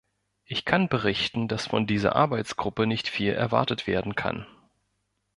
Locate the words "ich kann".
0.45-0.87